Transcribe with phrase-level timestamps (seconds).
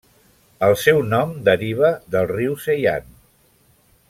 [0.67, 3.15] El seu nom deriva del riu Seyhan.